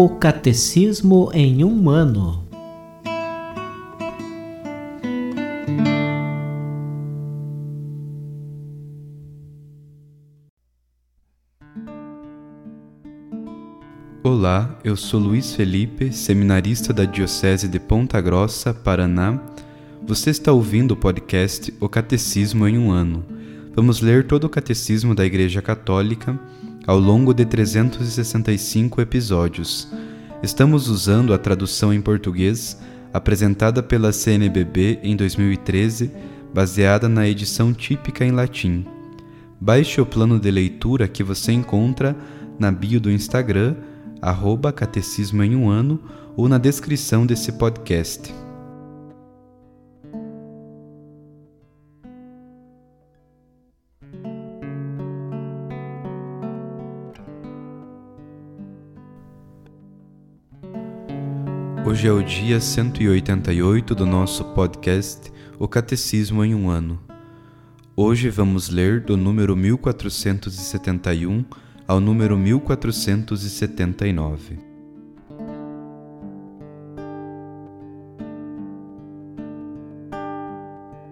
O 0.00 0.08
Catecismo 0.10 1.28
em 1.34 1.64
um 1.64 1.90
ano. 1.90 2.46
Olá, 14.22 14.78
eu 14.84 14.94
sou 14.94 15.18
Luiz 15.18 15.52
Felipe, 15.52 16.12
seminarista 16.12 16.92
da 16.92 17.04
Diocese 17.04 17.66
de 17.66 17.80
Ponta 17.80 18.20
Grossa, 18.20 18.72
Paraná. 18.72 19.42
Você 20.06 20.30
está 20.30 20.52
ouvindo 20.52 20.92
o 20.92 20.96
podcast 20.96 21.74
O 21.80 21.88
Catecismo 21.88 22.68
em 22.68 22.78
um 22.78 22.92
ano. 22.92 23.24
Vamos 23.74 24.00
ler 24.00 24.28
todo 24.28 24.44
o 24.44 24.48
Catecismo 24.48 25.12
da 25.12 25.26
Igreja 25.26 25.60
Católica 25.60 26.38
ao 26.88 26.98
longo 26.98 27.34
de 27.34 27.44
365 27.44 29.02
episódios. 29.02 29.92
Estamos 30.42 30.88
usando 30.88 31.34
a 31.34 31.38
tradução 31.38 31.92
em 31.92 32.00
português 32.00 32.80
apresentada 33.12 33.82
pela 33.82 34.10
CNBB 34.10 34.98
em 35.02 35.14
2013, 35.14 36.10
baseada 36.54 37.06
na 37.06 37.28
edição 37.28 37.74
típica 37.74 38.24
em 38.24 38.30
latim. 38.30 38.86
Baixe 39.60 40.00
o 40.00 40.06
plano 40.06 40.40
de 40.40 40.50
leitura 40.50 41.06
que 41.06 41.22
você 41.22 41.52
encontra 41.52 42.16
na 42.58 42.72
bio 42.72 42.98
do 42.98 43.10
Instagram, 43.10 43.76
arroba 44.22 44.72
Catecismo 44.72 45.44
em 45.44 45.54
um 45.54 45.68
ano, 45.68 46.00
ou 46.38 46.48
na 46.48 46.56
descrição 46.56 47.26
desse 47.26 47.52
podcast. 47.52 48.32
Hoje 61.88 62.06
é 62.06 62.12
o 62.12 62.22
dia 62.22 62.60
188 62.60 63.94
do 63.94 64.04
nosso 64.04 64.44
podcast 64.44 65.32
O 65.58 65.66
Catecismo 65.66 66.44
em 66.44 66.54
um 66.54 66.68
Ano. 66.68 67.00
Hoje 67.96 68.28
vamos 68.28 68.68
ler 68.68 69.00
do 69.00 69.16
número 69.16 69.56
1471 69.56 71.46
ao 71.86 71.98
número 71.98 72.36
1479. 72.36 74.58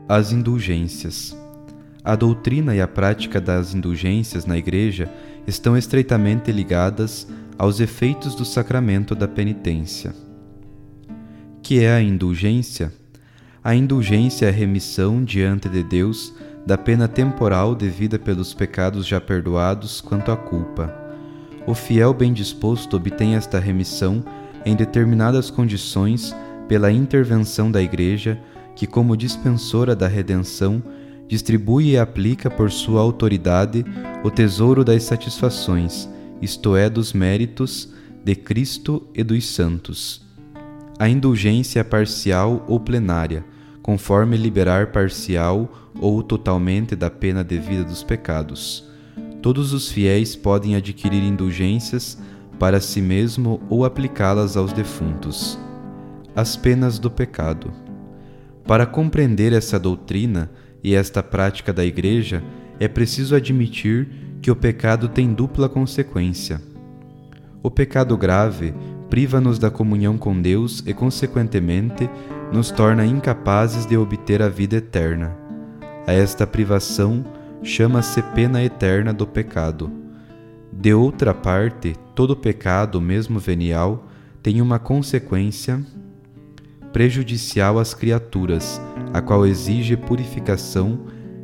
As 0.07 0.31
indulgências. 0.31 1.35
A 2.05 2.15
doutrina 2.15 2.77
e 2.77 2.83
a 2.83 2.89
prática 2.89 3.41
das 3.41 3.73
indulgências 3.73 4.45
na 4.45 4.59
Igreja 4.59 5.11
estão 5.47 5.75
estreitamente 5.75 6.53
ligadas 6.53 7.27
aos 7.59 7.81
efeitos 7.81 8.35
do 8.35 8.45
sacramento 8.45 9.15
da 9.15 9.27
penitência 9.27 10.26
que 11.67 11.83
é 11.83 11.93
a 11.93 12.01
indulgência? 12.01 12.93
A 13.65 13.75
indulgência 13.75 14.47
é 14.47 14.51
a 14.51 14.53
remissão 14.53 15.25
diante 15.25 15.69
de 15.69 15.83
Deus 15.83 16.33
da 16.65 16.79
pena 16.79 17.09
temporal 17.09 17.75
devida 17.75 18.21
pelos 18.21 18.55
pecados 18.55 19.05
já 19.05 19.21
perdoados 19.21 20.01
quanto 20.01 20.31
à 20.31 20.37
culpa. 20.37 20.95
O 21.67 21.75
fiel 21.75 22.15
bem 22.15 22.33
disposto 22.33 22.97
obtém 22.97 23.35
esta 23.35 23.59
remissão 23.59 24.25
em 24.65 24.77
determinadas 24.77 25.51
condições 25.51 26.33
pela 26.69 26.93
intervenção 26.93 27.69
da 27.69 27.83
Igreja, 27.83 28.41
que, 28.77 28.87
como 28.87 29.17
dispensora 29.17 29.97
da 29.97 30.07
redenção, 30.07 30.81
distribui 31.27 31.91
e 31.91 31.99
aplica 31.99 32.49
por 32.49 32.71
sua 32.71 33.01
autoridade 33.01 33.85
o 34.23 34.31
tesouro 34.31 34.85
das 34.85 35.03
satisfações, 35.03 36.09
isto 36.41 36.77
é, 36.77 36.89
dos 36.89 37.13
méritos 37.13 37.93
de 38.25 38.37
Cristo 38.37 39.05
e 39.13 39.25
dos 39.25 39.45
santos 39.47 40.26
a 40.99 41.09
indulgência 41.09 41.85
parcial 41.85 42.65
ou 42.67 42.81
plenária, 42.81 43.45
conforme 43.83 44.37
liberar 44.37 44.93
parcial 44.93 45.71
ou 46.01 46.23
totalmente 46.23 46.97
da 46.97 47.11
pena 47.11 47.45
devida 47.45 47.85
dos 47.85 48.03
pecados. 48.03 48.89
Todos 49.43 49.73
os 49.73 49.91
fiéis 49.91 50.35
podem 50.35 50.75
adquirir 50.75 51.23
indulgências 51.23 52.19
para 52.59 52.81
si 52.81 53.01
mesmo 53.01 53.61
ou 53.69 53.85
aplicá-las 53.85 54.57
aos 54.57 54.73
defuntos. 54.73 55.59
As 56.35 56.57
penas 56.57 56.99
do 56.99 57.11
pecado. 57.11 57.71
Para 58.67 58.87
compreender 58.87 59.53
essa 59.53 59.79
doutrina 59.79 60.51
e 60.83 60.95
esta 60.95 61.23
prática 61.23 61.73
da 61.73 61.85
Igreja, 61.85 62.43
é 62.81 62.89
preciso 62.89 63.37
admitir 63.37 64.09
que 64.43 64.51
o 64.51 64.57
pecado 64.57 65.09
tem 65.09 65.33
dupla 65.33 65.69
consequência. 65.69 66.61
O 67.63 67.71
pecado 67.71 68.17
grave 68.17 68.75
priva-nos 69.09 69.59
da 69.59 69.71
comunhão 69.71 70.19
com 70.19 70.41
Deus 70.41 70.83
e, 70.87 70.93
consequentemente, 70.93 72.09
nos 72.53 72.71
torna 72.71 73.05
incapazes 73.05 73.87
de 73.87 73.97
obter 73.97 74.43
a 74.43 74.49
vida 74.49 74.77
eterna. 74.77 75.37
A 76.07 76.13
esta 76.13 76.47
privação 76.47 77.25
chama-se 77.63 78.23
pena 78.23 78.63
eterna 78.63 79.13
do 79.13 79.27
pecado. 79.27 79.91
De 80.73 80.93
outra 80.93 81.33
parte, 81.33 81.97
todo 82.15 82.37
pecado, 82.37 83.01
mesmo 83.01 83.39
venial, 83.39 84.07
tem 84.43 84.61
uma 84.61 84.79
consequência 84.79 85.83
prejudicial 86.93 87.79
às 87.79 87.93
criaturas, 87.93 88.81
a 89.13 89.21
qual 89.21 89.47
exige 89.47 89.97
purificação, 89.97 91.01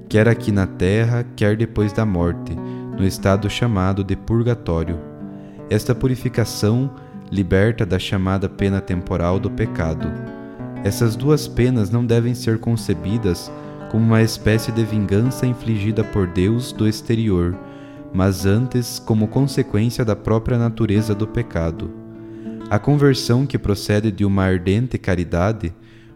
quer 0.09 0.29
aqui 0.29 0.53
na 0.53 0.67
terra, 0.67 1.27
quer 1.37 1.57
depois 1.57 1.93
da 1.93 2.07
morte, 2.07 2.55
no 2.55 3.05
estado 3.05 3.51
chamado 3.51 4.05
de 4.05 4.15
purgatório. 4.15 4.99
Esta 5.69 5.95
purificação 5.95 6.95
liberta 7.33 7.87
da 7.87 7.99
chamada 7.99 8.47
pena 8.47 8.79
temporal 8.79 9.41
do 9.41 9.51
pecado. 9.51 10.07
Essas 10.85 11.17
duas 11.17 11.49
penas 11.49 11.91
não 11.91 12.05
devem 12.05 12.35
ser 12.35 12.59
concebidas 12.59 13.51
como 13.91 14.05
uma 14.05 14.21
espécie 14.21 14.71
de 14.71 14.85
vingança 14.85 15.47
infligida 15.47 16.05
por 16.05 16.27
Deus 16.27 16.73
do 16.73 16.87
exterior, 16.87 17.59
mas 18.13 18.45
antes 18.45 18.99
como 18.99 19.27
consequência 19.29 20.05
da 20.05 20.15
própria 20.15 20.59
natureza 20.59 21.15
do 21.15 21.27
pecado. 21.27 21.91
A 22.69 22.79
conversão 22.79 23.47
que 23.47 23.59
procede 23.59 24.13
de 24.13 24.27
uma 24.27 24.45
ardente 24.45 24.99
caridade 24.99 25.73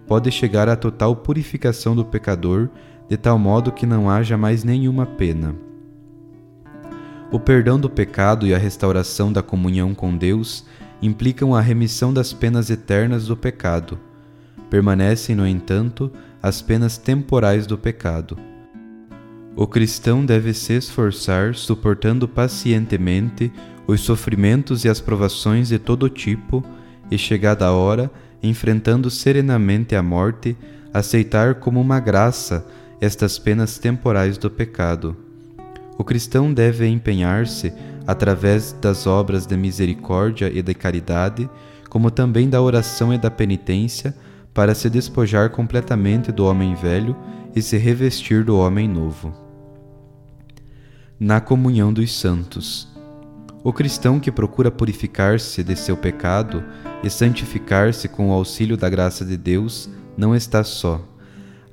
pode 0.07 0.31
chegar 0.31 0.69
à 0.69 0.77
total 0.77 1.17
purificação 1.17 1.97
do 1.97 2.05
pecador, 2.05 2.69
de 3.09 3.17
tal 3.17 3.39
modo 3.39 3.73
que 3.73 3.87
não 3.87 4.11
haja 4.11 4.37
mais 4.37 4.63
nenhuma 4.65 5.07
pena. 5.07 5.55
O 7.33 7.41
perdão 7.41 7.81
do 7.81 7.89
pecado 7.89 8.47
e 8.47 8.55
a 8.55 8.59
restauração 8.59 9.33
da 9.33 9.43
comunhão 9.43 9.95
com 9.95 10.15
Deus 10.15 10.67
implicam 11.07 11.55
a 11.55 11.61
remissão 11.61 12.13
das 12.13 12.33
penas 12.33 12.69
eternas 12.69 13.27
do 13.27 13.37
pecado. 13.37 13.99
Permanecem, 14.69 15.37
no 15.37 15.47
entanto, 15.47 16.11
as 16.43 16.61
penas 16.61 16.99
temporais 16.99 17.67
do 17.67 17.79
pecado. 17.79 18.37
O 19.55 19.67
cristão 19.67 20.27
deve 20.27 20.53
se 20.53 20.75
esforçar, 20.75 21.55
suportando 21.55 22.27
pacientemente 22.27 23.53
os 23.87 24.01
sofrimentos 24.01 24.85
e 24.85 24.89
as 24.89 25.01
provações 25.01 25.69
de 25.69 25.79
todo 25.79 26.11
tipo, 26.11 26.65
e 27.09 27.17
chegada 27.17 27.65
a 27.67 27.73
hora, 27.73 28.11
enfrentando 28.43 29.09
serenamente 29.09 29.95
a 29.95 30.03
morte, 30.03 30.57
aceitar 30.93 31.55
como 31.55 31.81
uma 31.81 32.01
graça 32.01 32.67
estas 33.01 33.39
penas 33.39 33.79
temporais 33.79 34.37
do 34.37 34.51
pecado. 34.51 35.17
O 35.97 36.05
cristão 36.05 36.53
deve 36.53 36.87
empenhar-se 36.89 37.73
através 38.07 38.73
das 38.73 39.07
obras 39.07 39.47
de 39.47 39.57
misericórdia 39.57 40.51
e 40.53 40.63
de 40.63 40.75
caridade, 40.75 41.49
como 41.89 42.11
também 42.11 42.49
da 42.49 42.63
oração 42.63 43.13
e 43.13 43.19
da 43.19 43.31
penitência, 43.31 44.15
para 44.55 44.75
se 44.75 44.89
despojar 44.89 45.51
completamente 45.51 46.33
do 46.33 46.47
homem 46.47 46.75
velho 46.75 47.17
e 47.55 47.61
se 47.61 47.77
revestir 47.77 48.45
do 48.45 48.57
homem 48.59 48.89
novo. 48.89 49.35
Na 51.19 51.41
comunhão 51.41 51.93
dos 51.93 52.13
santos. 52.13 52.89
O 53.65 53.73
cristão 53.73 54.21
que 54.21 54.31
procura 54.31 54.71
purificar-se 54.71 55.65
de 55.65 55.75
seu 55.75 55.97
pecado 55.97 56.63
e 57.03 57.11
santificar-se 57.11 58.09
com 58.09 58.31
o 58.31 58.33
auxílio 58.33 58.77
da 58.77 58.89
graça 58.89 59.25
de 59.25 59.37
Deus 59.37 59.91
não 60.17 60.37
está 60.37 60.63
só. 60.63 61.03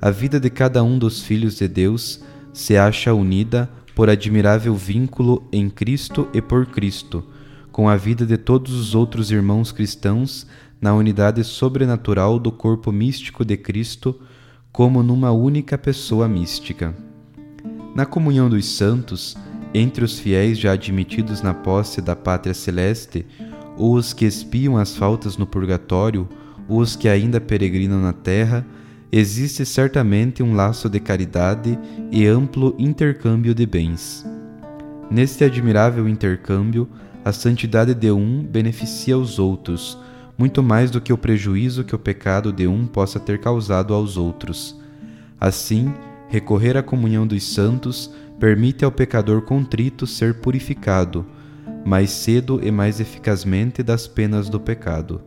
A 0.00 0.10
vida 0.10 0.40
de 0.40 0.50
cada 0.50 0.82
um 0.82 0.98
dos 0.98 1.22
filhos 1.22 1.56
de 1.56 1.68
Deus 1.68 2.20
se 2.52 2.76
acha 2.76 3.14
unida 3.14 3.70
por 3.94 4.10
admirável 4.10 4.74
vínculo 4.74 5.46
em 5.52 5.70
Cristo 5.70 6.28
e 6.34 6.42
por 6.42 6.66
Cristo, 6.66 7.24
com 7.70 7.88
a 7.88 7.96
vida 7.96 8.26
de 8.26 8.36
todos 8.36 8.72
os 8.72 8.94
outros 8.94 9.30
irmãos 9.30 9.70
cristãos 9.70 10.46
na 10.80 10.92
unidade 10.94 11.42
sobrenatural 11.44 12.38
do 12.38 12.52
corpo 12.52 12.92
místico 12.92 13.44
de 13.44 13.56
Cristo, 13.56 14.20
como 14.72 15.02
numa 15.02 15.30
única 15.30 15.78
pessoa 15.78 16.28
mística. 16.28 16.94
Na 17.94 18.04
comunhão 18.04 18.50
dos 18.50 18.66
santos, 18.66 19.36
entre 19.72 20.04
os 20.04 20.18
fiéis 20.18 20.58
já 20.58 20.72
admitidos 20.72 21.40
na 21.42 21.54
posse 21.54 22.00
da 22.00 22.16
pátria 22.16 22.54
celeste, 22.54 23.24
ou 23.76 23.94
os 23.94 24.12
que 24.12 24.24
espiam 24.24 24.76
as 24.76 24.96
faltas 24.96 25.36
no 25.36 25.46
purgatório, 25.46 26.28
ou 26.68 26.80
os 26.80 26.96
que 26.96 27.08
ainda 27.08 27.40
peregrinam 27.40 28.00
na 28.00 28.12
terra, 28.12 28.66
existe 29.16 29.64
certamente 29.64 30.42
um 30.42 30.56
laço 30.56 30.90
de 30.90 30.98
caridade 30.98 31.78
e 32.10 32.26
amplo 32.26 32.74
intercâmbio 32.76 33.54
de 33.54 33.64
bens. 33.64 34.26
Neste 35.08 35.44
admirável 35.44 36.08
intercâmbio, 36.08 36.88
a 37.24 37.30
santidade 37.32 37.94
de 37.94 38.10
um 38.10 38.42
beneficia 38.42 39.16
os 39.16 39.38
outros, 39.38 39.96
muito 40.36 40.64
mais 40.64 40.90
do 40.90 41.00
que 41.00 41.12
o 41.12 41.18
prejuízo 41.18 41.84
que 41.84 41.94
o 41.94 41.98
pecado 41.98 42.52
de 42.52 42.66
um 42.66 42.88
possa 42.88 43.20
ter 43.20 43.38
causado 43.38 43.94
aos 43.94 44.16
outros. 44.16 44.76
Assim, 45.40 45.94
recorrer 46.26 46.76
à 46.76 46.82
comunhão 46.82 47.24
dos 47.24 47.44
santos 47.44 48.12
permite 48.40 48.84
ao 48.84 48.90
pecador 48.90 49.42
contrito 49.42 50.08
ser 50.08 50.40
purificado, 50.40 51.24
mais 51.84 52.10
cedo 52.10 52.58
e 52.60 52.72
mais 52.72 52.98
eficazmente 52.98 53.80
das 53.80 54.08
penas 54.08 54.48
do 54.48 54.58
pecado. 54.58 55.22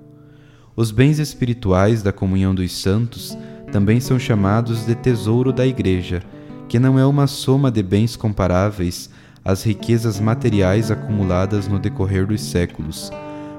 Os 0.76 0.92
bens 0.92 1.20
espirituais 1.20 2.04
da 2.04 2.12
comunhão 2.12 2.54
dos 2.54 2.76
santos 2.76 3.36
também 3.72 4.00
são 4.00 4.18
chamados 4.18 4.86
de 4.86 4.96
tesouro 4.96 5.52
da 5.52 5.66
Igreja, 5.66 6.24
que 6.68 6.80
não 6.80 6.98
é 6.98 7.06
uma 7.06 7.28
soma 7.28 7.72
de 7.72 7.84
bens 7.84 8.16
comparáveis 8.16 9.10
às 9.44 9.64
riquezas 9.64 10.20
materiais 10.20 10.92
acumuladas 10.92 11.68
no 11.68 11.80
decorrer 11.80 12.26
dos 12.28 12.42
séculos, 12.42 13.12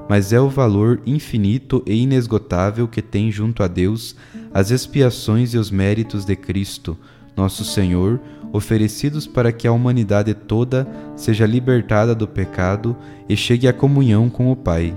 mas 0.08 0.32
é 0.32 0.40
o 0.40 0.48
valor 0.48 1.00
infinito 1.06 1.82
e 1.86 2.02
inesgotável 2.02 2.88
que 2.88 3.02
tem 3.02 3.30
junto 3.30 3.62
a 3.62 3.68
Deus 3.68 4.16
as 4.52 4.70
expiações 4.70 5.54
e 5.54 5.58
os 5.58 5.70
méritos 5.70 6.24
de 6.24 6.34
Cristo, 6.36 6.96
nosso 7.36 7.64
Senhor, 7.64 8.20
oferecidos 8.52 9.26
para 9.26 9.52
que 9.52 9.66
a 9.66 9.72
humanidade 9.72 10.32
toda 10.34 10.88
seja 11.14 11.46
libertada 11.46 12.14
do 12.14 12.26
pecado 12.26 12.96
e 13.28 13.36
chegue 13.36 13.68
à 13.68 13.72
comunhão 13.72 14.28
com 14.30 14.50
o 14.50 14.56
Pai. 14.56 14.94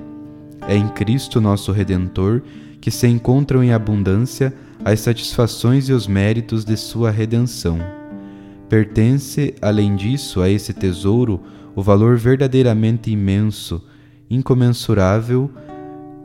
É 0.67 0.75
em 0.75 0.87
Cristo, 0.89 1.41
nosso 1.41 1.71
Redentor, 1.71 2.41
que 2.79 2.89
se 2.89 3.07
encontram 3.07 3.63
em 3.63 3.73
abundância 3.73 4.53
as 4.83 4.99
satisfações 4.99 5.89
e 5.89 5.93
os 5.93 6.07
méritos 6.07 6.65
de 6.65 6.75
sua 6.75 7.11
redenção. 7.11 7.79
Pertence, 8.67 9.53
além 9.61 9.95
disso, 9.95 10.41
a 10.41 10.49
esse 10.49 10.73
tesouro 10.73 11.41
o 11.75 11.81
valor 11.81 12.17
verdadeiramente 12.17 13.11
imenso, 13.11 13.83
incomensurável 14.29 15.49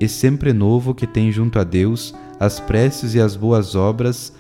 e 0.01 0.09
sempre 0.09 0.53
novo 0.53 0.95
que 0.95 1.07
tem 1.07 1.31
junto 1.31 1.59
a 1.59 1.65
Deus 1.65 2.15
as 2.39 2.61
preces 2.61 3.15
e 3.15 3.21
as 3.21 3.37
boas 3.37 3.75
obras 3.75 4.33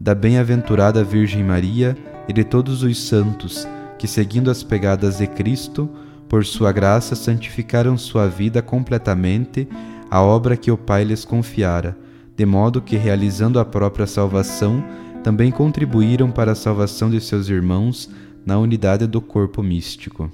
da 0.00 0.14
bem-aventurada 0.14 1.04
Virgem 1.04 1.42
Maria 1.42 1.96
e 2.28 2.32
de 2.32 2.44
todos 2.44 2.82
os 2.82 2.98
santos 3.06 3.66
que, 3.98 4.06
seguindo 4.06 4.50
as 4.50 4.62
pegadas 4.62 5.18
de 5.18 5.26
Cristo, 5.26 5.88
por 6.28 6.44
sua 6.44 6.72
graça 6.72 7.14
santificaram 7.14 7.96
sua 7.96 8.26
vida 8.26 8.60
completamente 8.60 9.68
a 10.10 10.20
obra 10.20 10.56
que 10.56 10.70
o 10.70 10.76
Pai 10.76 11.04
lhes 11.04 11.24
confiara, 11.24 11.96
de 12.36 12.44
modo 12.44 12.82
que, 12.82 12.96
realizando 12.96 13.58
a 13.58 13.64
própria 13.64 14.06
salvação, 14.06 14.84
também 15.22 15.50
contribuíram 15.50 16.30
para 16.30 16.52
a 16.52 16.54
salvação 16.54 17.10
de 17.10 17.20
seus 17.20 17.48
irmãos 17.48 18.10
na 18.44 18.58
unidade 18.58 19.06
do 19.06 19.20
corpo 19.20 19.62
místico. 19.62 20.30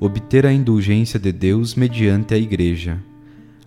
Obter 0.00 0.44
a 0.44 0.52
indulgência 0.52 1.18
de 1.18 1.32
Deus 1.32 1.74
mediante 1.74 2.34
a 2.34 2.38
Igreja. 2.38 2.98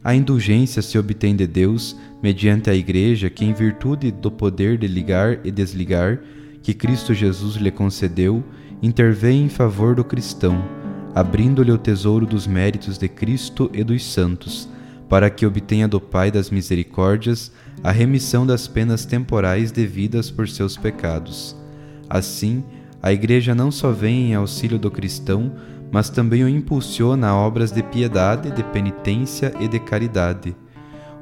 A 0.03 0.15
indulgência 0.15 0.81
se 0.81 0.97
obtém 0.97 1.35
de 1.35 1.45
Deus 1.45 1.95
mediante 2.21 2.69
a 2.69 2.75
Igreja, 2.75 3.29
que, 3.29 3.45
em 3.45 3.53
virtude 3.53 4.11
do 4.11 4.31
poder 4.31 4.77
de 4.77 4.87
ligar 4.87 5.39
e 5.43 5.51
desligar 5.51 6.19
que 6.61 6.73
Cristo 6.73 7.13
Jesus 7.13 7.55
lhe 7.55 7.71
concedeu, 7.71 8.43
intervém 8.81 9.43
em 9.43 9.49
favor 9.49 9.95
do 9.95 10.03
cristão, 10.03 10.63
abrindo-lhe 11.13 11.71
o 11.71 11.77
tesouro 11.77 12.25
dos 12.25 12.47
méritos 12.47 12.97
de 12.97 13.07
Cristo 13.07 13.69
e 13.73 13.83
dos 13.83 14.03
santos, 14.03 14.69
para 15.11 15.29
que 15.29 15.45
obtenha 15.45 15.89
do 15.89 15.99
Pai 15.99 16.31
das 16.31 16.49
misericórdias 16.49 17.51
a 17.83 17.91
remissão 17.91 18.47
das 18.47 18.65
penas 18.65 19.03
temporais 19.03 19.69
devidas 19.69 20.31
por 20.31 20.47
seus 20.47 20.77
pecados. 20.77 21.53
Assim, 22.09 22.63
a 23.03 23.11
Igreja 23.11 23.53
não 23.53 23.73
só 23.73 23.91
vem 23.91 24.31
em 24.31 24.35
auxílio 24.35 24.79
do 24.79 24.89
cristão, 24.89 25.51
mas 25.91 26.09
também 26.09 26.45
o 26.45 26.47
impulsiona 26.47 27.27
a 27.27 27.35
obras 27.35 27.73
de 27.73 27.83
piedade, 27.83 28.51
de 28.51 28.63
penitência 28.63 29.53
e 29.59 29.67
de 29.67 29.81
caridade. 29.81 30.55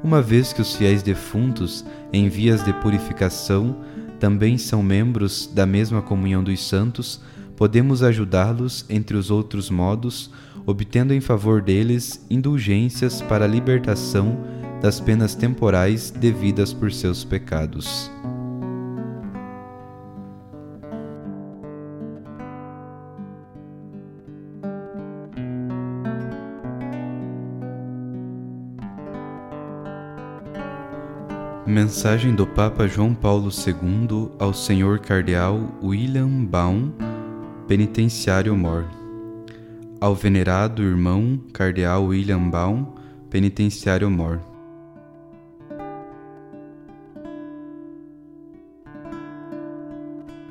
Uma 0.04 0.22
vez 0.22 0.52
que 0.52 0.62
os 0.62 0.76
fiéis 0.76 1.02
defuntos, 1.02 1.84
em 2.12 2.28
vias 2.28 2.62
de 2.62 2.72
purificação, 2.74 3.78
também 4.20 4.56
são 4.56 4.84
membros 4.84 5.50
da 5.52 5.66
mesma 5.66 6.00
comunhão 6.00 6.44
dos 6.44 6.64
santos, 6.64 7.20
podemos 7.56 8.04
ajudá-los, 8.04 8.86
entre 8.88 9.16
os 9.16 9.32
outros 9.32 9.68
modos, 9.68 10.30
obtendo 10.70 11.12
em 11.12 11.20
favor 11.20 11.60
deles 11.60 12.24
indulgências 12.30 13.20
para 13.20 13.44
a 13.44 13.48
libertação 13.48 14.38
das 14.80 15.00
penas 15.00 15.34
temporais 15.34 16.10
devidas 16.10 16.72
por 16.72 16.92
seus 16.92 17.24
pecados. 17.24 18.10
Mensagem 31.66 32.34
do 32.34 32.46
Papa 32.46 32.88
João 32.88 33.14
Paulo 33.14 33.48
II 33.48 34.30
ao 34.40 34.52
Senhor 34.52 34.98
Cardeal 34.98 35.60
William 35.82 36.44
Baum, 36.44 36.90
Penitenciário 37.68 38.56
Mor. 38.56 38.99
Ao 40.00 40.14
venerado 40.14 40.82
irmão 40.82 41.38
Cardeal 41.52 42.06
William 42.06 42.48
Baum, 42.48 42.86
Penitenciário 43.28 44.10
Mor. 44.10 44.40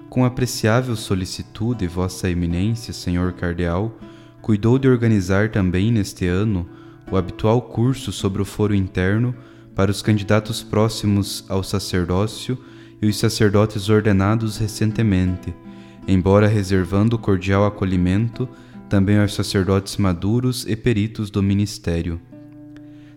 Com 0.07 0.23
apreciável 0.23 0.95
solicitude, 0.95 1.87
Vossa 1.87 2.29
Eminência, 2.29 2.93
Senhor 2.93 3.33
Cardeal, 3.33 3.97
cuidou 4.39 4.77
de 4.77 4.87
organizar 4.87 5.49
também 5.49 5.91
neste 5.91 6.27
ano 6.27 6.69
o 7.11 7.17
habitual 7.17 7.59
curso 7.59 8.11
sobre 8.11 8.43
o 8.43 8.45
foro 8.45 8.75
interno 8.75 9.33
para 9.73 9.89
os 9.89 10.03
candidatos 10.03 10.61
próximos 10.61 11.43
ao 11.49 11.63
sacerdócio 11.63 12.55
e 13.01 13.07
os 13.07 13.17
sacerdotes 13.17 13.89
ordenados 13.89 14.59
recentemente, 14.59 15.55
embora 16.07 16.47
reservando 16.47 17.17
cordial 17.17 17.65
acolhimento 17.65 18.47
também 18.89 19.19
aos 19.19 19.33
sacerdotes 19.33 19.97
maduros 19.97 20.65
e 20.67 20.75
peritos 20.75 21.29
do 21.29 21.43
ministério. 21.43 22.19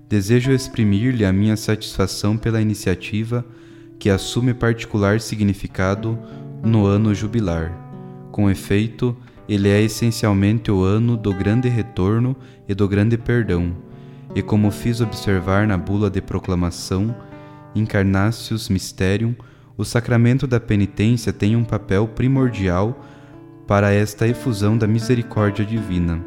Desejo 0.08 0.52
exprimir-lhe 0.52 1.24
a 1.24 1.32
minha 1.32 1.56
satisfação 1.56 2.36
pela 2.36 2.60
iniciativa 2.60 3.44
que 3.98 4.10
assume 4.10 4.52
particular 4.52 5.20
significado 5.20 6.18
no 6.62 6.84
ano 6.84 7.14
jubilar. 7.14 7.72
Com 8.30 8.50
efeito, 8.50 9.16
ele 9.48 9.68
é 9.68 9.80
essencialmente 9.80 10.70
o 10.70 10.82
ano 10.82 11.16
do 11.16 11.32
grande 11.32 11.68
retorno 11.68 12.36
e 12.68 12.74
do 12.74 12.86
grande 12.86 13.16
perdão, 13.16 13.74
e 14.34 14.42
como 14.42 14.70
fiz 14.70 15.00
observar 15.00 15.66
na 15.66 15.76
bula 15.76 16.08
de 16.08 16.20
proclamação 16.20 17.14
Incarnacius 17.74 18.68
Mysterium, 18.68 19.34
o 19.76 19.84
sacramento 19.84 20.46
da 20.46 20.60
penitência 20.60 21.32
tem 21.32 21.56
um 21.56 21.64
papel 21.64 22.06
primordial 22.06 23.04
para 23.72 23.90
esta 23.90 24.28
efusão 24.28 24.76
da 24.76 24.86
misericórdia 24.86 25.64
divina. 25.64 26.22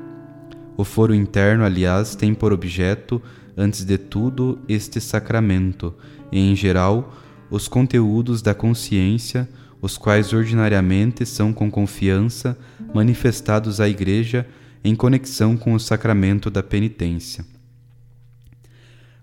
O 0.76 0.84
foro 0.84 1.14
interno, 1.14 1.64
aliás, 1.64 2.16
tem 2.16 2.34
por 2.34 2.52
objeto, 2.52 3.22
antes 3.56 3.86
de 3.86 4.00
tudo, 4.00 4.58
este 4.68 5.00
sacramento, 5.00 5.94
e, 6.32 6.40
em 6.40 6.56
geral, 6.56 7.14
os 7.52 7.68
conteúdos 7.68 8.42
da 8.42 8.56
consciência, 8.56 9.48
os 9.80 9.96
quais 9.96 10.34
ordinariamente 10.34 11.24
são 11.24 11.54
com 11.54 11.70
confiança 11.70 12.58
manifestados 12.92 13.80
à 13.80 13.88
Igreja 13.88 14.48
em 14.84 14.96
conexão 14.96 15.56
com 15.56 15.76
o 15.76 15.80
sacramento 15.80 16.50
da 16.50 16.64
penitência. 16.64 17.46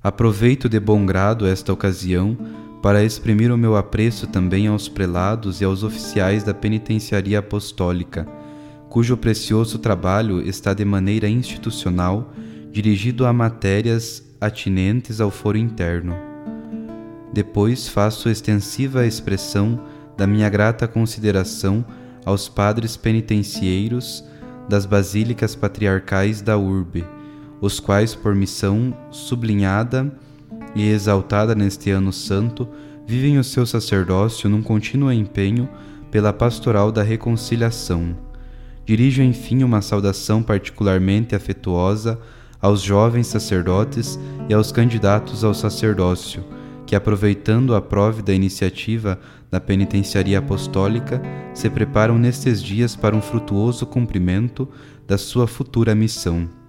Aproveito 0.01 0.69
de 0.69 0.79
bom 0.79 1.05
grado 1.05 1.45
esta 1.45 1.73
ocasião 1.73 2.39
para 2.83 3.05
exprimir 3.05 3.53
o 3.53 3.57
meu 3.57 3.77
apreço 3.77 4.27
também 4.27 4.67
aos 4.67 4.89
prelados 4.89 5.61
e 5.61 5.65
aos 5.65 5.85
oficiais 5.85 6.43
da 6.43 6.53
penitenciaria 6.53 7.39
apostólica, 7.39 8.27
cujo 8.91 9.17
precioso 9.17 9.79
trabalho 9.79 10.43
está 10.43 10.75
de 10.75 10.85
maneira 10.85 11.29
institucional 11.29 12.33
dirigido 12.73 13.25
a 13.25 13.33
matérias 13.33 14.23
atinentes 14.41 15.21
ao 15.21 15.31
foro 15.31 15.57
interno. 15.57 16.17
Depois 17.33 17.87
faço 17.87 18.29
extensiva 18.29 19.07
expressão 19.07 19.81
da 20.17 20.27
minha 20.27 20.49
grata 20.49 20.89
consideração 20.89 21.85
aos 22.25 22.49
padres 22.49 22.97
penitencieiros 22.97 24.25
das 24.69 24.87
basílicas 24.87 25.55
patriarcais 25.55 26.43
da 26.43 26.59
urbe, 26.59 27.05
os 27.61 27.79
quais, 27.79 28.15
por 28.15 28.35
missão 28.35 28.97
sublinhada 29.11 30.13
e 30.75 30.89
exaltada 30.89 31.55
neste 31.55 31.91
ano 31.91 32.13
santo, 32.13 32.69
vivem 33.07 33.39
o 33.39 33.45
seu 33.45 33.67
sacerdócio 33.67 34.49
num 34.49 34.63
contínuo 34.63 35.13
empenho 35.13 35.69
pela 36.11 36.33
pastoral 36.33 36.93
da 36.93 37.03
reconciliação. 37.03 38.17
Dirijo, 38.85 39.23
enfim, 39.23 39.63
uma 39.63 39.81
saudação 39.81 40.43
particularmente 40.43 41.35
afetuosa 41.35 42.19
aos 42.61 42.81
jovens 42.81 43.27
sacerdotes 43.27 44.19
e 44.49 44.55
aos 44.55 44.71
candidatos 44.73 45.45
ao 45.45 45.55
sacerdócio 45.55 46.45
que, 46.93 46.97
aproveitando 46.97 47.75
a 47.75 47.81
prova 47.81 48.21
da 48.21 48.35
iniciativa 48.35 49.19
da 49.51 49.59
penitenciaria 49.59 50.39
apostólica, 50.39 51.23
se 51.55 51.71
preparam 51.71 52.19
nestes 52.19 52.63
dias 52.63 52.95
para 52.95 53.17
um 53.17 53.23
frutuoso 53.23 53.87
cumprimento 53.87 54.69
da 55.07 55.17
sua 55.17 55.47
futura 55.47 55.95
missão. 55.95 56.62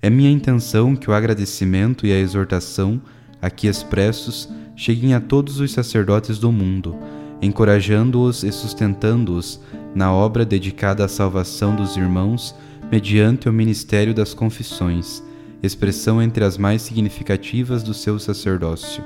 É 0.00 0.08
minha 0.08 0.30
intenção 0.30 0.94
que 0.94 1.10
o 1.10 1.12
agradecimento 1.12 2.06
e 2.06 2.12
a 2.12 2.18
exortação, 2.18 3.00
aqui 3.42 3.66
expressos, 3.66 4.48
cheguem 4.76 5.12
a 5.12 5.20
todos 5.20 5.58
os 5.58 5.72
sacerdotes 5.72 6.38
do 6.38 6.52
mundo, 6.52 6.96
encorajando-os 7.42 8.44
e 8.44 8.52
sustentando-os 8.52 9.60
na 9.96 10.12
obra 10.12 10.44
dedicada 10.44 11.04
à 11.04 11.08
salvação 11.08 11.74
dos 11.74 11.96
irmãos 11.96 12.54
mediante 12.90 13.48
o 13.48 13.52
ministério 13.52 14.14
das 14.14 14.32
confissões, 14.32 15.20
expressão 15.60 16.22
entre 16.22 16.44
as 16.44 16.56
mais 16.56 16.82
significativas 16.82 17.82
do 17.82 17.92
seu 17.92 18.20
sacerdócio. 18.20 19.02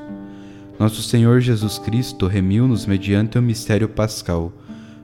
Nosso 0.78 1.02
Senhor 1.02 1.40
Jesus 1.40 1.78
Cristo 1.78 2.26
remiu-nos 2.26 2.84
mediante 2.84 3.38
o 3.38 3.42
mistério 3.42 3.88
pascal, 3.88 4.52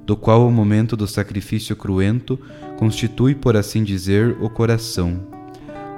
do 0.04 0.16
qual 0.16 0.46
o 0.46 0.52
momento 0.52 0.96
do 0.96 1.06
sacrifício 1.06 1.74
cruento 1.74 2.38
constitui, 2.76 3.34
por 3.34 3.56
assim 3.56 3.82
dizer, 3.82 4.36
o 4.40 4.50
coração. 4.50 5.37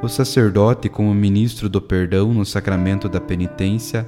O 0.02 0.08
sacerdote, 0.08 0.88
como 0.88 1.14
ministro 1.14 1.68
do 1.68 1.80
perdão 1.80 2.32
no 2.32 2.46
sacramento 2.46 3.06
da 3.06 3.20
penitência, 3.20 4.06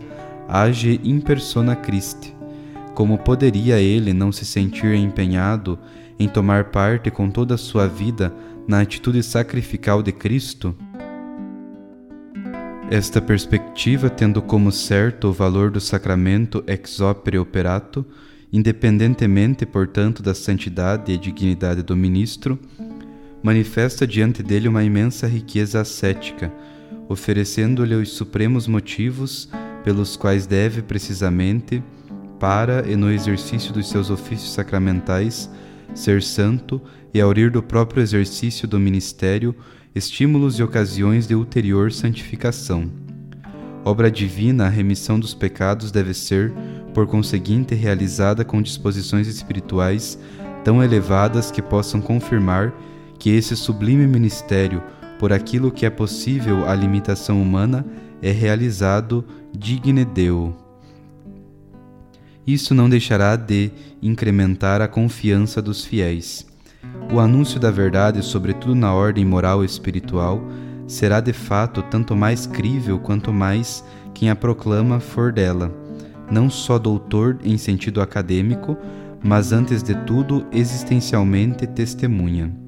age 0.49 0.99
in 1.05 1.21
persona 1.21 1.77
Christi. 1.77 2.35
Como 2.95 3.19
poderia 3.19 3.79
ele 3.79 4.15
não 4.15 4.33
se 4.33 4.47
sentir 4.47 4.95
empenhado 4.95 5.79
em 6.19 6.29
tomar 6.29 6.65
parte 6.65 7.11
com 7.11 7.31
toda 7.31 7.57
a 7.57 7.59
sua 7.59 7.87
vida 7.87 8.33
na 8.67 8.81
atitude 8.81 9.23
sacrificial 9.23 10.03
de 10.03 10.13
Cristo? 10.13 10.75
Esta 12.91 13.21
perspectiva, 13.21 14.09
tendo 14.09 14.41
como 14.41 14.73
certo 14.73 15.29
o 15.29 15.33
valor 15.33 15.71
do 15.71 15.81
sacramento 15.81 16.65
ex 16.67 17.01
opere 17.01 17.39
operato, 17.39 18.05
independentemente, 18.51 19.67
portanto, 19.67 20.23
da 20.23 20.35
santidade 20.35 21.13
e 21.13 21.19
dignidade 21.19 21.83
do 21.83 21.97
ministro, 21.97 22.59
manifesta 23.43 24.07
diante 24.07 24.43
dele 24.43 24.69
uma 24.69 24.85
imensa 24.85 25.27
riqueza 25.27 25.81
ascética, 25.81 26.53
oferecendo-lhe 27.09 27.95
os 27.95 28.13
supremos 28.13 28.67
motivos 28.67 29.49
pelos 29.83 30.17
quais 30.17 30.47
deve 30.47 30.83
precisamente, 30.83 31.83
para 32.39 32.89
e 32.89 32.97
no 32.97 33.11
exercício 33.11 33.73
dos 33.73 33.89
seus 33.89 34.11
ofícios 34.11 34.53
sacramentais, 34.53 35.51
ser 35.95 36.23
santo 36.23 36.81
e 37.13 37.21
aurir 37.21 37.51
do 37.51 37.63
próprio 37.63 38.03
exercício 38.03 38.67
do 38.67 38.79
ministério 38.79 39.55
estímulos 39.95 40.59
e 40.59 40.63
ocasiões 40.63 41.27
de 41.27 41.35
ulterior 41.35 41.93
santificação. 41.93 42.91
Obra 43.85 44.11
divina, 44.11 44.67
a 44.67 44.71
remissão 44.71 45.21
dos 45.21 45.35
pecados 45.35 45.91
deve 45.91 46.15
ser, 46.15 46.53
por 46.95 47.07
conseguinte, 47.07 47.75
realizada 47.75 48.45
com 48.45 48.63
disposições 48.63 49.27
espirituais 49.27 50.19
tão 50.65 50.83
elevadas 50.83 51.51
que 51.51 51.61
possam 51.61 52.01
confirmar 52.01 52.73
que 53.23 53.31
esse 53.31 53.55
sublime 53.55 54.05
ministério, 54.05 54.83
por 55.17 55.33
aquilo 55.33 55.71
que 55.71 55.87
é 55.87 55.91
possível 55.91 56.69
à 56.69 56.75
limitação 56.75 57.41
humana, 57.41 57.87
é 58.21 58.33
realizado 58.33 59.25
digne 59.57 60.05
Deo. 60.05 60.57
Isso 62.45 62.75
não 62.75 62.91
deixará 62.91 63.37
de 63.37 63.71
incrementar 64.03 64.83
a 64.83 64.89
confiança 64.89 65.63
dos 65.63 65.85
fiéis. 65.85 66.45
O 67.13 67.21
anúncio 67.21 67.61
da 67.61 67.71
verdade, 67.71 68.21
sobretudo 68.25 68.75
na 68.75 68.93
ordem 68.93 69.25
moral 69.25 69.63
e 69.63 69.67
espiritual, 69.67 70.43
será 70.89 71.21
de 71.21 71.33
fato 71.33 71.81
tanto 71.81 72.17
mais 72.17 72.45
crível 72.45 72.99
quanto 72.99 73.33
mais 73.33 73.85
quem 74.13 74.31
a 74.31 74.35
proclama 74.35 74.99
for 74.99 75.31
dela, 75.31 75.73
não 76.29 76.51
só 76.51 76.77
doutor 76.77 77.39
em 77.45 77.57
sentido 77.57 78.01
acadêmico, 78.01 78.77
mas 79.23 79.53
antes 79.53 79.81
de 79.81 79.95
tudo 79.95 80.45
existencialmente 80.51 81.69
testemunha. 81.69 82.62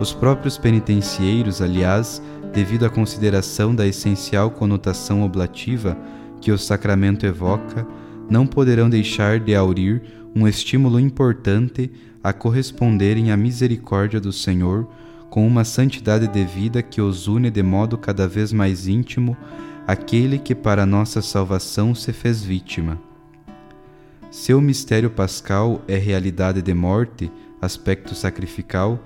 Os 0.00 0.14
próprios 0.14 0.56
penitencieiros, 0.56 1.60
aliás, 1.60 2.22
devido 2.54 2.86
à 2.86 2.88
consideração 2.88 3.74
da 3.74 3.86
essencial 3.86 4.50
conotação 4.50 5.22
oblativa 5.22 5.94
que 6.40 6.50
o 6.50 6.56
sacramento 6.56 7.26
evoca, 7.26 7.86
não 8.30 8.46
poderão 8.46 8.88
deixar 8.88 9.38
de 9.38 9.54
aurir 9.54 10.02
um 10.34 10.48
estímulo 10.48 10.98
importante 10.98 11.90
a 12.24 12.32
corresponderem 12.32 13.30
à 13.30 13.36
misericórdia 13.36 14.18
do 14.18 14.32
Senhor 14.32 14.88
com 15.28 15.46
uma 15.46 15.64
santidade 15.64 16.26
de 16.26 16.44
vida 16.46 16.82
que 16.82 17.02
os 17.02 17.28
une 17.28 17.50
de 17.50 17.62
modo 17.62 17.98
cada 17.98 18.26
vez 18.26 18.54
mais 18.54 18.88
íntimo 18.88 19.36
aquele 19.86 20.38
que 20.38 20.54
para 20.54 20.86
nossa 20.86 21.20
salvação 21.20 21.94
se 21.94 22.10
fez 22.12 22.42
vítima. 22.42 22.98
Seu 24.30 24.62
mistério 24.62 25.10
pascal 25.10 25.82
é 25.86 25.98
realidade 25.98 26.62
de 26.62 26.72
morte, 26.72 27.30
aspecto 27.60 28.14
sacrificial, 28.14 28.98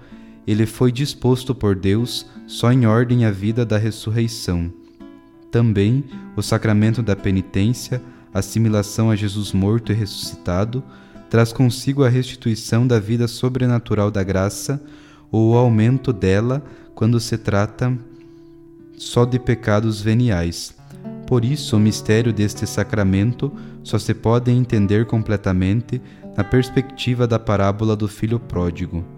ele 0.46 0.66
foi 0.66 0.92
disposto 0.92 1.54
por 1.54 1.74
Deus 1.74 2.26
só 2.46 2.70
em 2.72 2.86
ordem 2.86 3.24
à 3.24 3.30
vida 3.30 3.64
da 3.64 3.78
ressurreição. 3.78 4.72
Também 5.50 6.04
o 6.36 6.42
sacramento 6.42 7.02
da 7.02 7.16
penitência, 7.16 8.02
assimilação 8.32 9.10
a 9.10 9.16
Jesus 9.16 9.52
morto 9.52 9.92
e 9.92 9.94
ressuscitado, 9.94 10.82
traz 11.30 11.52
consigo 11.52 12.04
a 12.04 12.08
restituição 12.08 12.86
da 12.86 13.00
vida 13.00 13.26
sobrenatural 13.26 14.10
da 14.10 14.22
graça 14.22 14.82
ou 15.30 15.52
o 15.52 15.56
aumento 15.56 16.12
dela 16.12 16.62
quando 16.94 17.18
se 17.18 17.38
trata 17.38 17.96
só 18.96 19.24
de 19.24 19.38
pecados 19.38 20.00
veniais. 20.00 20.74
Por 21.26 21.44
isso, 21.44 21.76
o 21.76 21.80
mistério 21.80 22.32
deste 22.32 22.66
sacramento 22.66 23.52
só 23.82 23.98
se 23.98 24.14
pode 24.14 24.50
entender 24.50 25.06
completamente 25.06 26.00
na 26.36 26.44
perspectiva 26.44 27.26
da 27.26 27.38
parábola 27.38 27.96
do 27.96 28.08
filho 28.08 28.38
pródigo. 28.38 29.13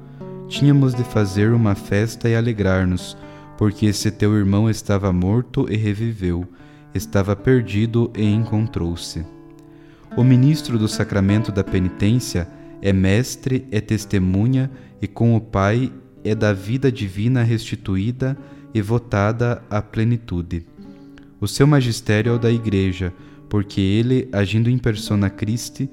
Tínhamos 0.49 0.95
de 0.95 1.03
fazer 1.03 1.53
uma 1.53 1.75
festa 1.75 2.29
e 2.29 2.37
alegrar-nos, 2.37 3.17
porque 3.59 3.87
esse 3.87 4.13
teu 4.13 4.37
irmão 4.37 4.71
estava 4.71 5.13
morto 5.13 5.67
e 5.69 5.77
reviveu, 5.77 6.47
estava 6.95 7.35
perdido 7.35 8.13
e 8.17 8.23
encontrou-se. 8.23 9.25
O 10.17 10.23
ministro 10.23 10.79
do 10.79 10.87
sacramento 10.87 11.51
da 11.51 11.65
penitência 11.65 12.49
é 12.81 12.93
mestre, 12.93 13.67
é 13.73 13.81
testemunha 13.81 14.71
e 15.03 15.09
com 15.09 15.35
o 15.35 15.41
Pai 15.41 15.93
é 16.23 16.33
da 16.33 16.53
vida 16.53 16.93
divina 16.93 17.43
restituída 17.43 18.39
e 18.73 18.81
votada 18.81 19.65
à 19.69 19.83
plenitude. 19.83 20.65
O 21.41 21.49
seu 21.49 21.67
magistério 21.67 22.31
é 22.31 22.35
o 22.37 22.39
da 22.39 22.53
Igreja, 22.53 23.13
porque 23.49 23.81
ele, 23.81 24.29
agindo 24.33 24.71
em 24.71 24.79
persona 24.79 25.29
Christi, 25.29 25.91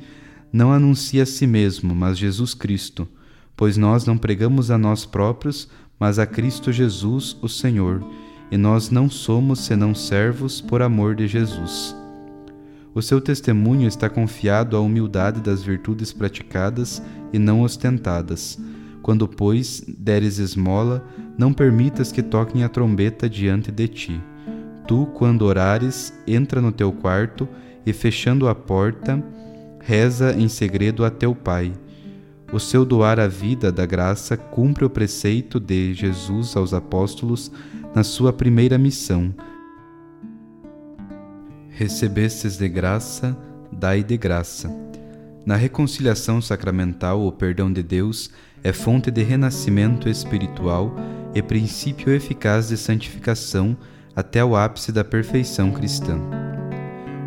não 0.51 0.71
anuncia 0.71 1.23
a 1.23 1.25
si 1.25 1.47
mesmo, 1.47 1.95
mas 1.95 2.19
Jesus 2.19 2.53
Cristo 2.53 3.07
pois 3.55 3.77
nós 3.77 4.05
não 4.05 4.17
pregamos 4.17 4.71
a 4.71 4.77
nós 4.77 5.05
próprios, 5.05 5.69
mas 5.99 6.19
a 6.19 6.25
Cristo 6.25 6.71
Jesus, 6.71 7.37
o 7.41 7.47
Senhor, 7.47 8.03
e 8.51 8.57
nós 8.57 8.89
não 8.89 9.09
somos 9.09 9.59
senão 9.59 9.95
servos 9.95 10.59
por 10.61 10.81
amor 10.81 11.15
de 11.15 11.27
Jesus. 11.27 11.95
O 12.93 13.01
seu 13.01 13.19
testemunho 13.19 13.87
está 13.87 14.09
confiado 14.09 14.77
à 14.77 14.79
humildade 14.79 15.41
das 15.41 15.63
virtudes 15.63 16.13
praticadas 16.13 17.01
e 17.31 17.39
não 17.39 17.61
ostentadas. 17.61 18.59
Quando, 19.01 19.27
pois, 19.27 19.83
deres 19.97 20.37
esmola, 20.37 21.03
não 21.37 21.51
permitas 21.51 22.11
que 22.11 22.21
toquem 22.21 22.63
a 22.63 22.69
trombeta 22.69 23.27
diante 23.27 23.71
de 23.71 23.87
ti. 23.87 24.21
Tu, 24.87 25.07
quando 25.15 25.41
orares, 25.43 26.13
entra 26.27 26.61
no 26.61 26.71
teu 26.71 26.91
quarto 26.91 27.47
e, 27.85 27.91
fechando 27.91 28.47
a 28.47 28.53
porta, 28.53 29.23
reza 29.79 30.33
em 30.33 30.47
segredo 30.47 31.03
a 31.03 31.09
teu 31.09 31.33
Pai 31.33 31.73
o 32.51 32.59
seu 32.59 32.85
doar 32.85 33.19
a 33.19 33.27
vida 33.27 33.71
da 33.71 33.85
graça 33.85 34.37
cumpre 34.37 34.85
o 34.85 34.89
preceito 34.89 35.59
de 35.59 35.93
Jesus 35.93 36.55
aos 36.55 36.73
apóstolos 36.73 37.51
na 37.95 38.03
sua 38.03 38.31
primeira 38.31 38.77
missão. 38.77 39.33
Recebestes 41.69 42.57
de 42.57 42.67
graça, 42.69 43.35
dai 43.71 44.03
de 44.03 44.17
graça. 44.17 44.71
Na 45.45 45.55
reconciliação 45.55 46.41
sacramental, 46.41 47.25
o 47.25 47.31
perdão 47.31 47.71
de 47.71 47.83
Deus 47.83 48.29
é 48.63 48.71
fonte 48.71 49.11
de 49.11 49.23
renascimento 49.23 50.07
espiritual 50.07 50.95
e 51.35 51.41
princípio 51.41 52.13
eficaz 52.13 52.69
de 52.69 52.77
santificação 52.77 53.75
até 54.15 54.45
o 54.45 54.55
ápice 54.55 54.91
da 54.91 55.03
perfeição 55.03 55.71
cristã. 55.71 56.19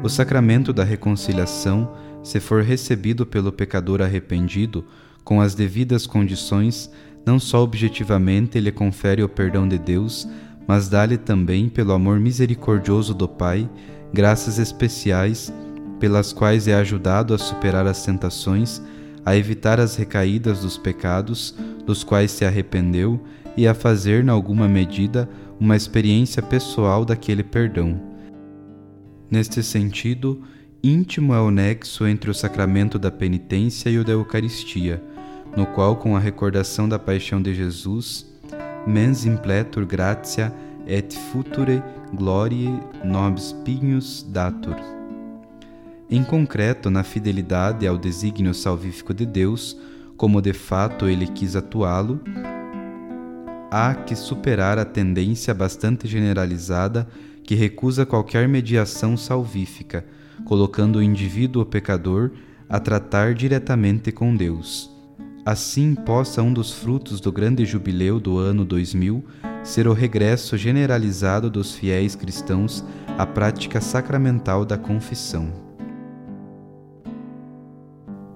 O 0.03 0.09
sacramento 0.09 0.73
da 0.73 0.85
reconciliação, 0.85 1.93
se 2.23 2.39
for 2.39 2.63
recebido 2.63 3.27
pelo 3.27 3.53
pecador 3.53 4.01
arrependido, 4.01 4.85
com 5.27 5.41
as 5.41 5.57
devidas 5.57 6.07
condições, 6.07 6.89
não 7.27 7.41
só 7.41 7.61
objetivamente 7.61 8.61
lhe 8.61 8.71
confere 8.71 9.25
o 9.25 9.29
perdão 9.29 9.67
de 9.67 9.77
Deus, 9.77 10.27
mas 10.69 10.89
dá-lhe 10.89 11.19
também, 11.19 11.69
pelo 11.69 11.93
amor 11.93 12.21
misericordioso 12.21 13.13
do 13.13 13.27
Pai, 13.27 13.69
graças 14.15 14.61
especiais 14.61 15.53
pelas 15.99 16.33
quais 16.33 16.69
é 16.69 16.75
ajudado 16.75 17.35
a 17.35 17.39
superar 17.39 17.89
as 17.89 18.05
tentações, 18.05 18.81
a 19.25 19.37
evitar 19.37 19.81
as 19.81 19.97
recaídas 19.97 20.61
dos 20.61 20.79
pecados 20.79 21.57
dos 21.85 22.05
quais 22.05 22.31
se 22.31 22.45
arrependeu 22.45 23.21
e 23.57 23.67
a 23.67 23.75
fazer, 23.75 24.23
na 24.23 24.33
alguma 24.33 24.69
medida, 24.69 25.29
uma 25.59 25.75
experiência 25.75 26.41
pessoal 26.41 27.05
daquele 27.05 27.43
perdão. 27.43 28.01
Neste 29.29 29.61
sentido, 29.61 30.41
íntimo 30.85 31.35
é 31.35 31.41
o 31.41 31.51
nexo 31.51 32.07
entre 32.07 32.31
o 32.31 32.35
sacramento 32.35 32.97
da 32.97 33.11
penitência 33.11 33.91
e 33.91 33.99
o 33.99 34.05
da 34.05 34.13
Eucaristia 34.13 35.03
no 35.57 35.67
qual, 35.67 35.97
com 35.97 36.15
a 36.15 36.21
recordação 36.21 36.89
da 36.89 36.99
paixão 36.99 37.41
de 37.41 37.55
Jesus, 37.55 38.27
mens 38.87 39.25
impletur 39.25 39.87
gratia 39.87 40.53
et 40.87 41.17
future 41.33 41.83
gloriae 42.15 42.79
nobis 43.03 43.53
pignus 43.65 44.23
datur. 44.29 44.77
Em 46.09 46.23
concreto, 46.23 46.89
na 46.89 47.03
fidelidade 47.03 47.87
ao 47.87 47.99
desígnio 47.99 48.55
salvífico 48.55 49.13
de 49.13 49.27
Deus, 49.27 49.77
como 50.17 50.41
de 50.41 50.53
fato 50.53 51.09
ele 51.09 51.27
quis 51.27 51.57
atuá-lo, 51.57 52.21
há 53.71 53.95
que 53.95 54.15
superar 54.15 54.79
a 54.79 54.85
tendência 54.85 55.53
bastante 55.53 56.07
generalizada 56.07 57.09
que 57.43 57.55
recusa 57.55 58.07
qualquer 58.07 58.49
mediação 58.49 59.17
salvífica, 59.17 60.05
colocando 60.45 60.97
o 60.97 61.03
indivíduo 61.03 61.65
pecador 61.67 62.31
a 62.69 62.79
tratar 62.79 63.35
diretamente 63.35 64.13
com 64.13 64.37
Deus. 64.37 64.96
Assim 65.47 65.95
possa 65.95 66.43
um 66.43 66.53
dos 66.53 66.73
frutos 66.73 67.21
do 67.21 67.31
grande 67.31 67.65
jubileu 67.65 68.19
do 68.19 68.37
ano 68.37 68.65
2000 68.65 69.25
ser 69.63 69.87
o 69.87 69.93
regresso 69.93 70.57
generalizado 70.57 71.49
dos 71.49 71.73
fiéis 71.73 72.17
cristãos 72.17 72.85
à 73.17 73.25
prática 73.25 73.81
sacramental 73.81 74.65
da 74.65 74.77
confissão. 74.77 75.53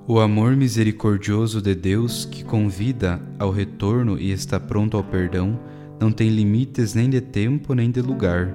O 0.07 0.21
amor 0.21 0.55
misericordioso 0.55 1.61
de 1.61 1.75
Deus, 1.75 2.25
que 2.25 2.45
convida 2.45 3.21
ao 3.41 3.51
retorno 3.51 4.17
e 4.17 4.31
está 4.31 4.61
pronto 4.61 4.97
ao 4.97 5.03
perdão, 5.03 5.59
não 5.99 6.13
tem 6.13 6.29
limites 6.29 6.95
nem 6.95 7.11
de 7.11 7.21
tempo 7.21 7.75
nem 7.75 7.91
de 7.91 8.01
lugar. 8.01 8.55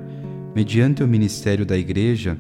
Mediante 0.56 1.04
o 1.04 1.08
ministério 1.10 1.66
da 1.66 1.78
Igreja, 1.78 2.38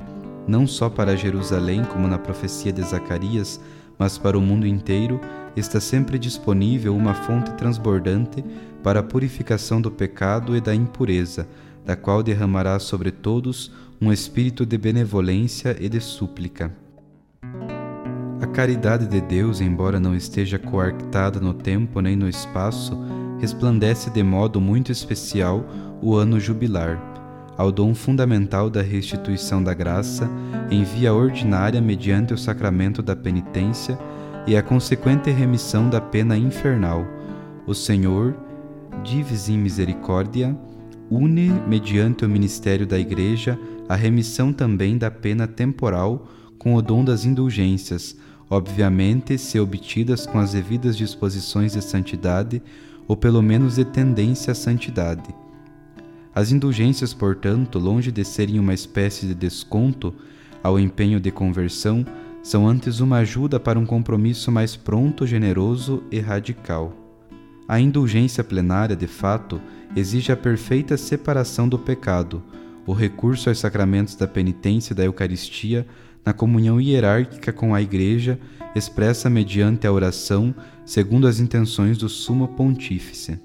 não 0.47 0.65
só 0.65 0.89
para 0.89 1.17
Jerusalém, 1.17 1.83
como 1.83 2.07
na 2.07 2.17
profecia 2.17 2.71
de 2.71 2.81
Zacarias, 2.83 3.59
mas 3.99 4.17
para 4.17 4.37
o 4.37 4.41
mundo 4.41 4.65
inteiro, 4.65 5.19
está 5.55 5.79
sempre 5.79 6.19
disponível 6.19 6.95
uma 6.95 7.13
fonte 7.13 7.51
transbordante 7.53 8.43
para 8.83 8.99
a 8.99 9.03
purificação 9.03 9.81
do 9.81 9.89
pecado 9.89 10.55
e 10.55 10.61
da 10.61 10.75
impureza, 10.75 11.47
da 11.85 11.95
qual 11.95 12.21
derramará 12.21 12.77
sobre 12.79 13.11
todos 13.11 13.71
um 14.01 14.11
espírito 14.11 14.65
de 14.65 14.77
benevolência 14.77 15.75
e 15.79 15.87
de 15.87 16.01
súplica. 16.01 16.71
A 18.41 18.47
caridade 18.47 19.07
de 19.07 19.21
Deus, 19.21 19.61
embora 19.61 19.99
não 19.99 20.15
esteja 20.15 20.59
coartada 20.59 21.39
no 21.39 21.53
tempo 21.53 22.01
nem 22.01 22.15
no 22.15 22.27
espaço, 22.27 22.97
resplandece 23.39 24.09
de 24.09 24.21
modo 24.21 24.59
muito 24.59 24.91
especial 24.91 25.65
o 26.01 26.15
ano 26.15 26.39
jubilar, 26.39 27.01
ao 27.57 27.71
dom 27.71 27.95
fundamental 27.95 28.69
da 28.69 28.81
restituição 28.81 29.63
da 29.63 29.73
graça, 29.73 30.29
em 30.69 30.83
via 30.83 31.13
ordinária 31.13 31.79
mediante 31.81 32.33
o 32.33 32.37
sacramento 32.37 33.01
da 33.01 33.15
penitência 33.15 33.97
e 34.47 34.55
a 34.55 34.61
consequente 34.61 35.31
remissão 35.31 35.89
da 35.89 35.99
pena 35.99 36.37
infernal. 36.37 37.05
O 37.65 37.73
Senhor, 37.73 38.35
divis 39.03 39.49
in 39.49 39.57
misericórdia, 39.57 40.55
une, 41.09 41.49
mediante 41.67 42.25
o 42.25 42.29
ministério 42.29 42.85
da 42.85 42.97
Igreja, 42.99 43.59
a 43.87 43.95
remissão 43.95 44.53
também 44.53 44.97
da 44.97 45.09
pena 45.09 45.47
temporal 45.47 46.27
com 46.57 46.75
o 46.75 46.81
dom 46.81 47.03
das 47.03 47.25
indulgências, 47.25 48.15
obviamente 48.49 49.37
se 49.37 49.59
obtidas 49.59 50.25
com 50.25 50.39
as 50.39 50.53
devidas 50.53 50.97
disposições 50.97 51.73
de 51.73 51.81
santidade 51.81 52.61
ou 53.07 53.15
pelo 53.15 53.41
menos 53.41 53.75
de 53.75 53.85
tendência 53.85 54.51
à 54.51 54.55
santidade. 54.55 55.33
As 56.33 56.51
indulgências, 56.51 57.13
portanto, 57.13 57.79
longe 57.79 58.11
de 58.11 58.25
serem 58.25 58.59
uma 58.59 58.73
espécie 58.73 59.25
de 59.25 59.33
desconto 59.33 60.13
ao 60.61 60.79
empenho 60.79 61.19
de 61.19 61.31
conversão, 61.31 62.05
são 62.45 62.67
antes 62.67 62.99
uma 62.99 63.17
ajuda 63.17 63.59
para 63.59 63.79
um 63.79 63.87
compromisso 63.87 64.51
mais 64.51 64.75
pronto, 64.75 65.25
generoso 65.25 66.03
e 66.11 66.19
radical. 66.19 66.93
A 67.67 67.79
indulgência 67.79 68.43
plenária, 68.43 68.95
de 68.95 69.07
fato, 69.07 69.59
exige 69.95 70.31
a 70.31 70.37
perfeita 70.37 70.95
separação 70.95 71.67
do 71.67 71.79
pecado, 71.79 72.43
o 72.85 72.93
recurso 72.93 73.49
aos 73.49 73.57
sacramentos 73.57 74.15
da 74.15 74.27
penitência 74.27 74.93
e 74.93 74.95
da 74.95 75.03
Eucaristia 75.03 75.87
na 76.23 76.33
comunhão 76.33 76.79
hierárquica 76.79 77.51
com 77.51 77.73
a 77.73 77.81
Igreja, 77.81 78.39
expressa 78.75 79.27
mediante 79.27 79.87
a 79.87 79.91
oração, 79.91 80.53
segundo 80.85 81.27
as 81.27 81.39
intenções 81.39 81.97
do 81.97 82.07
Sumo 82.07 82.49
Pontífice. 82.49 83.39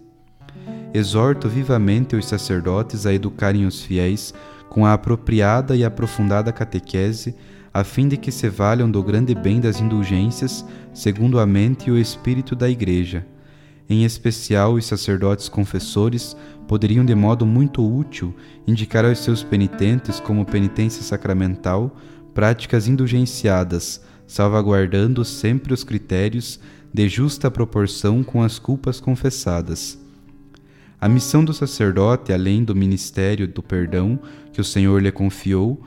Exorto 0.92 1.48
vivamente 1.48 2.16
os 2.16 2.26
sacerdotes 2.26 3.06
a 3.06 3.14
educarem 3.14 3.64
os 3.64 3.82
fiéis 3.82 4.34
com 4.68 4.84
a 4.84 4.92
apropriada 4.92 5.74
e 5.74 5.86
aprofundada 5.86 6.52
catequese, 6.52 7.34
a 7.72 7.84
fim 7.84 8.08
de 8.08 8.16
que 8.16 8.32
se 8.32 8.48
valham 8.48 8.90
do 8.90 9.02
grande 9.02 9.34
bem 9.34 9.60
das 9.60 9.80
indulgências, 9.80 10.64
segundo 10.92 11.38
a 11.38 11.46
mente 11.46 11.88
e 11.88 11.92
o 11.92 11.98
espírito 11.98 12.56
da 12.56 12.68
Igreja. 12.68 13.26
Em 13.88 14.04
especial, 14.04 14.74
os 14.74 14.86
sacerdotes 14.86 15.48
confessores 15.48 16.36
poderiam, 16.66 17.04
de 17.04 17.14
modo 17.14 17.44
muito 17.44 17.84
útil, 17.84 18.34
indicar 18.66 19.04
aos 19.04 19.18
seus 19.18 19.42
penitentes, 19.42 20.20
como 20.20 20.44
penitência 20.44 21.02
sacramental, 21.02 21.96
práticas 22.32 22.86
indulgenciadas, 22.86 24.00
salvaguardando 24.26 25.24
sempre 25.24 25.74
os 25.74 25.82
critérios 25.82 26.60
de 26.92 27.08
justa 27.08 27.50
proporção 27.50 28.22
com 28.22 28.42
as 28.42 28.58
culpas 28.58 29.00
confessadas. 29.00 29.98
A 31.00 31.08
missão 31.08 31.44
do 31.44 31.54
sacerdote, 31.54 32.32
além 32.32 32.62
do 32.62 32.74
ministério 32.74 33.48
do 33.48 33.62
perdão 33.62 34.18
que 34.52 34.60
o 34.60 34.64
Senhor 34.64 35.00
lhe 35.00 35.10
confiou, 35.10 35.82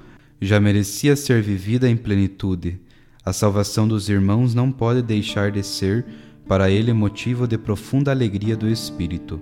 já 0.46 0.60
merecia 0.60 1.16
ser 1.16 1.42
vivida 1.42 1.90
em 1.90 1.96
plenitude. 1.96 2.80
A 3.26 3.32
salvação 3.32 3.88
dos 3.88 4.10
irmãos 4.10 4.54
não 4.54 4.72
pode 4.72 5.02
deixar 5.02 5.52
de 5.52 5.64
ser 5.64 6.06
para 6.48 6.70
ele 6.70 6.92
motivo 6.92 7.48
de 7.48 7.58
profunda 7.58 8.12
alegria 8.12 8.56
do 8.58 8.68
espírito. 8.68 9.40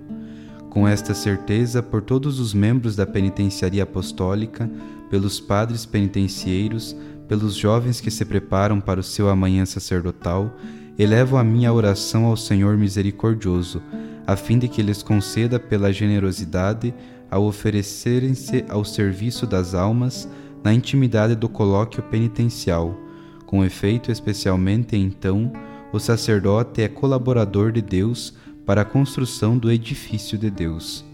Com 0.70 0.86
esta 0.86 1.12
certeza, 1.12 1.82
por 1.82 2.02
todos 2.02 2.38
os 2.38 2.54
membros 2.54 2.94
da 2.94 3.04
penitenciaria 3.04 3.82
apostólica, 3.82 4.70
pelos 5.10 5.40
padres 5.40 5.84
penitencieiros, 5.84 6.96
pelos 7.28 7.54
jovens 7.54 8.00
que 8.00 8.10
se 8.10 8.24
preparam 8.24 8.80
para 8.80 9.00
o 9.00 9.02
seu 9.02 9.28
amanhã 9.28 9.66
sacerdotal, 9.66 10.56
elevo 10.98 11.36
a 11.36 11.44
minha 11.44 11.72
oração 11.72 12.24
ao 12.24 12.36
Senhor 12.36 12.76
misericordioso, 12.76 13.82
a 14.26 14.36
fim 14.36 14.58
de 14.58 14.68
que 14.68 14.82
lhes 14.82 15.02
conceda 15.02 15.58
pela 15.58 15.92
generosidade 15.92 16.94
ao 17.30 17.44
oferecerem-se 17.44 18.64
ao 18.68 18.84
serviço 18.84 19.46
das 19.46 19.74
almas 19.74 20.28
na 20.62 20.72
intimidade 20.72 21.34
do 21.34 21.48
colóquio 21.48 22.02
penitencial. 22.02 22.96
Com 23.46 23.64
efeito, 23.64 24.10
especialmente 24.10 24.96
então, 24.96 25.52
o 25.92 25.98
sacerdote 25.98 26.82
é 26.82 26.88
colaborador 26.88 27.72
de 27.72 27.82
Deus 27.82 28.34
para 28.64 28.82
a 28.82 28.84
construção 28.84 29.58
do 29.58 29.70
edifício 29.70 30.38
de 30.38 30.50
Deus. 30.50 31.04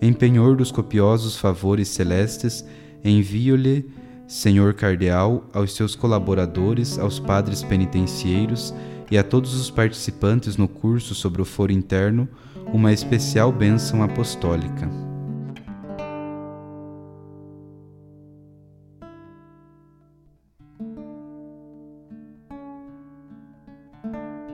Em 0.00 0.12
penhor 0.12 0.56
dos 0.56 0.70
copiosos 0.70 1.36
favores 1.36 1.88
celestes, 1.88 2.64
envio-lhe, 3.04 3.90
Senhor 4.26 4.72
Cardeal, 4.74 5.48
aos 5.52 5.74
seus 5.74 5.94
colaboradores, 5.94 6.98
aos 6.98 7.18
padres 7.18 7.62
penitencieiros 7.62 8.74
e 9.10 9.18
a 9.18 9.22
todos 9.22 9.54
os 9.54 9.70
participantes 9.70 10.56
no 10.56 10.66
curso 10.66 11.14
sobre 11.14 11.42
o 11.42 11.44
foro 11.44 11.72
interno, 11.72 12.28
uma 12.72 12.92
especial 12.92 13.52
bênção 13.52 14.02
apostólica. 14.02 15.13